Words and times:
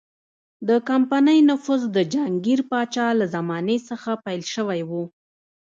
د 0.67 0.69
کمپنۍ 0.89 1.39
نفوذ 1.49 1.81
د 1.95 1.97
جهانګیر 2.11 2.59
پاچا 2.69 3.07
له 3.19 3.25
زمانې 3.35 3.77
څخه 3.89 4.11
پیل 4.25 4.41
شوی 4.53 4.81
و. 4.89 4.91